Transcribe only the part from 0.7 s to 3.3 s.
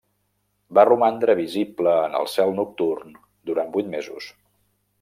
Va romandre visible en el cel nocturn